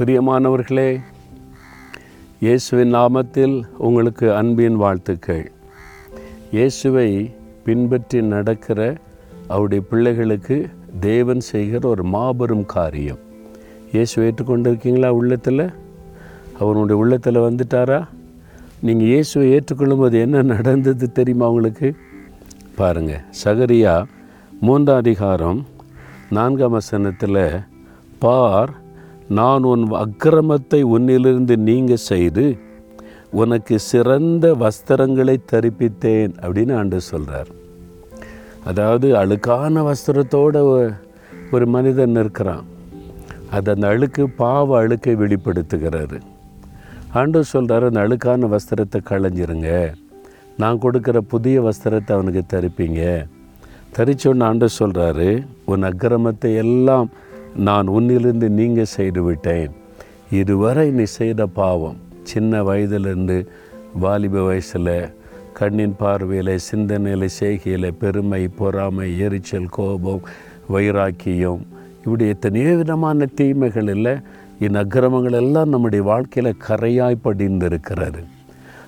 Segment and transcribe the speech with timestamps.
[0.00, 1.00] பிரியமானவர்களே
[2.40, 5.50] இயேசுவின் நாமத்தில் உங்களுக்கு அன்பின் வாழ்த்துக்கள்.
[6.50, 7.30] இயேசுவை
[7.64, 8.96] பின்பற்றி நடக்கிற
[9.48, 10.68] அவருடைய பிள்ளைகளுக்கு
[11.00, 13.18] தேவன் செய்கிற ஒரு மாபெரும் காரியம்.
[13.92, 15.70] இயேசு ஏற்றுக்கொண்டிருக்கீங்களா உள்ளத்தில்?
[16.60, 18.06] அவருடைய உள்ளத்தில் வந்துட்டாரா?
[18.80, 21.94] நீங்கள் இயேசுவை ஏற்றுக்கொள்ளும்போது என்ன நடந்தது தெரியுமா உங்களுக்கு?
[22.74, 24.04] பாருங்கள் சகரியா
[24.60, 25.66] மூன்றாம் அதிகாரம்
[26.30, 27.60] நான்காம் வசனத்தில்
[28.18, 28.88] பார்
[29.38, 32.44] நான் உன் அக்கிரமத்தை உன்னிலிருந்து நீங்க செய்து
[33.40, 37.50] உனக்கு சிறந்த வஸ்திரங்களை தரிப்பித்தேன் அப்படின்னு ஆண்டு சொல்கிறார்
[38.64, 40.56] அதாவது அழுக்கான வஸ்திரத்தோட
[41.52, 42.66] ஒரு மனிதன் இருக்கிறான்
[43.50, 46.18] அது அந்த அழுக்கு பாவ அழுக்கை வெளிப்படுத்துகிறாரு
[47.20, 49.70] ஆண்டு சொல்கிறாரு அந்த அழுக்கான வஸ்திரத்தை களைஞ்சிருங்க.
[50.58, 53.00] நான் கொடுக்குற புதிய வஸ்திரத்தை அவனுக்கு தரிப்பீங்க.
[53.96, 55.28] தரிச்சோன்னு ஆண்டு சொல்கிறாரு
[55.64, 57.08] உன் அக்கிரமத்தை எல்லாம்
[57.58, 59.72] நான் உன்னிலிருந்து நீங்க செய்து விட்டேன்
[60.30, 63.38] இதுவரை நீ செய்த பாவம் சின்ன வயதிலிருந்து
[63.94, 64.94] வாலிப வயசில்
[65.52, 70.22] கண்ணின் பார்வையில் சிந்தனையில் செய்கையில் பெருமை பொறாமை எரிச்சல் கோபம்
[70.68, 71.62] வைராக்கியம்
[72.04, 74.14] இப்படி எத்தனையோ விதமான தீமைகள் இல்லை
[74.58, 78.22] இந்த அக்கிரமங்கள் எல்லாம் நம்முடைய வாழ்க்கையில் கரையாய் படிந்திருக்கிறாரு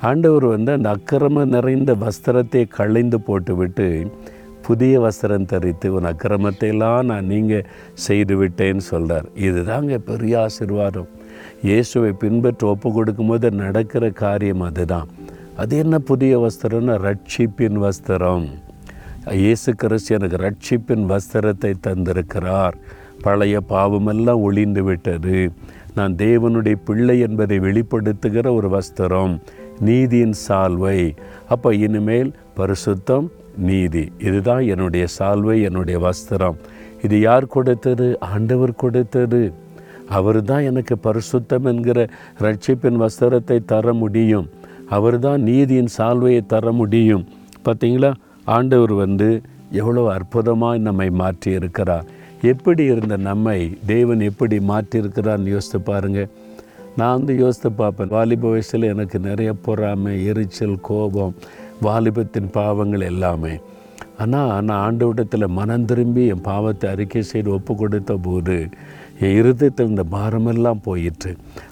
[0.00, 3.86] ஆண்டவர் வந்து அந்த அக்கிரமம் நிறைந்த வஸ்திரத்தை களைந்து போட்டுவிட்டு
[4.66, 7.68] புதிய வஸ்திரம் தரித்து உன் அக்கிரமத்தை எல்லாம் நான் நீங்கள்
[8.06, 11.10] செய்து விட்டேன்னு சொல்கிறார் இதுதாங்க பெரிய ஆசிர்வாதம்.
[11.68, 15.10] இயேசுவை பின்பற்றி ஒப்பு கொடுக்கும்போது நடக்கிற காரியம் அதுதான்.
[15.62, 18.46] அது என்ன புதிய வஸ்திரம்னா ரட்சிப்பின் வஸ்திரம்.
[19.42, 22.76] இயேசு கிறிஸ்து எனக்கு ரட்சிப்பின் வஸ்திரத்தை தந்திருக்கிறார்.
[23.24, 25.38] பழைய பாவமெல்லாம் ஒளிந்து விட்டது.
[25.98, 29.34] நான் தேவனுடைய பிள்ளை என்பதை வெளிப்படுத்துகிற ஒரு வஸ்திரம்
[29.88, 30.98] நீதியின் சால்வை.
[31.54, 34.12] அப்போ இனிமேல் பரிசுத்தம் நீதி.
[34.18, 36.58] இதுதான் என்னுடைய சால்வை என்னுடைய வஸ்திரம்.
[37.02, 38.18] இது யார் கொடுத்தது?
[38.20, 39.52] ஆண்டவர் கொடுத்தது.
[40.08, 42.08] அவர் தான் எனக்கு பரிசுத்தம் என்கிற
[42.40, 44.46] ரட்சிப்பின் வஸ்திரத்தை தர முடியும்.
[44.88, 47.26] அவர் தான் நீதியின் சால்வையை தர முடியும்.
[47.66, 48.12] பார்த்தீங்களா?
[48.44, 52.06] ஆண்டவர் வந்து எவ்வளோ அற்புதமாக நம்மை மாற்றி இருக்கிறார்
[52.42, 56.28] எப்படி இருந்த நம்மை தேவன் எப்படி மாற்றியிருக்கிறான்னு யோசித்து பாருங்கள்
[56.96, 58.08] நான் வந்து யோசித்து பார்ப்பேன்.
[58.08, 61.34] வாலிப வயசில் எனக்கு நிறைய பொறாமை எரிச்சல் கோபம்
[61.82, 63.54] வாலிபத்தின் பாவங்கள் எல்லாமே.
[64.22, 68.56] ஆனால் நான் ஆண்டவட்டத்தில் மனம் திரும்பி என் பாவத்தை அறிக்கை செய்து ஒப்பு கொடுத்த போது
[69.20, 71.30] என் இருதயத்தில் இந்த பாரமெல்லாம் போயிட்டு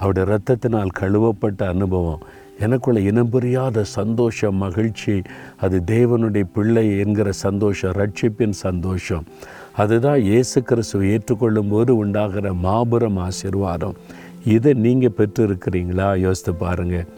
[0.00, 2.24] அவருடைய இரத்தத்தினால் கழுவப்பட்ட அனுபவம்
[2.64, 5.14] எனக்குள்ள இனம் புரியாத சந்தோஷம் மகிழ்ச்சி
[5.64, 9.24] அது தேவனுடைய பிள்ளை என்கிற சந்தோஷம் ரட்சிப்பின் சந்தோஷம்.
[9.82, 13.98] அதுதான் இயேசு கிறிஸ்துவை ஏற்றுக்கொள்ளும் போது உண்டாகிற மாபுரம் ஆசீர்வாதம்.
[14.54, 16.08] இதை நீங்கள் பெற்றிருக்கிறீங்களா?
[16.26, 17.08] யோசித்து பாருங்கள்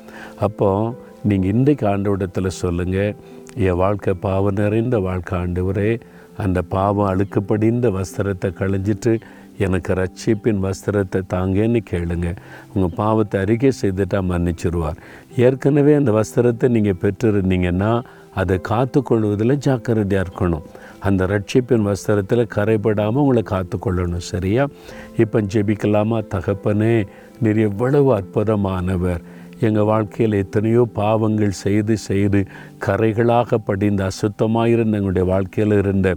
[0.46, 3.14] அப்போது நீங்கள் இன்றைக்கு ஆண்டவிடத்தில் சொல்லுங்கள்
[3.56, 6.00] என் வாழ்க்கை பாவம் நிறைந்த வாழ்க்கை ஆண்டவரே
[6.36, 9.20] அந்த பாவம் அழுக்கப்படிந்த வஸ்திரத்தை களைஞ்சிட்டு
[9.58, 12.36] எனக்கு ரட்சிப்பின் வஸ்திரத்தை தாங்கன்னு கேளுங்க.
[12.74, 14.98] உங்கள் பாவத்தை அறிக்கை செய்துட்டா மன்னிச்சிருவார்.
[15.36, 18.02] ஏற்கனவே அந்த வஸ்திரத்தை நீங்கள் பெற்றிருந்தீங்கன்னா
[18.34, 20.62] அதை காத்துக்கொள்வதில் ஜாக்கிரதையாக இருக்கணும்.
[21.00, 24.68] அந்த ரட்சிப்பின் வஸ்திரத்தில் கரைபடாமல் உங்களை காத்துக்கொள்ளணும் சரியா?
[25.16, 27.06] இப்போ ஜெபிக்கலாமா தகப்பனே
[27.40, 29.22] நீர் எவ்வளவு அற்புதமானவர்.
[29.66, 32.40] எங்கள் வாழ்க்கையில் எத்தனையோ பாவங்கள் செய்து செய்து
[32.86, 36.08] கரைகளாக படிந்த அசுத்தமாயிருந்த எங்களுடைய வாழ்க்கையில் இருந்த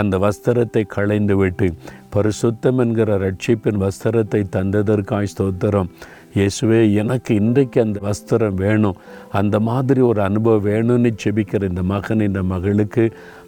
[0.00, 1.68] அந்த வஸ்திரத்தை களைந்து விட்டு
[2.14, 5.88] பரிசுத்தம் என்கிற ரட்சிப்பின் வஸ்திரத்தை தந்ததற்காய் ஸ்தோத்திரம்.
[6.36, 9.00] இயேசுவே எனக்கு இன்றைக்கு அந்த வஸ்திரம் வேணும்.
[9.38, 13.04] அந்த மாதிரி ஒரு அனுபவம் வேணும்னு செபிக்கிற இந்த மகன் இந்த மகளுக்கு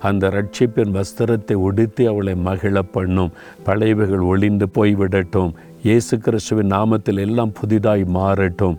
[0.08, 3.32] அந்த ரட்சிப்பின் வஸ்திரத்தை உடுத்தி அவளை மகிழ பண்ணும்.
[3.68, 5.52] பழையவைகள் ஒளிந்து போய்விடட்டும்.
[5.82, 8.78] இயேசு கிறிஸ்துவின் நாமத்தில் எல்லாம் புதிதாய் மாறட்டும்.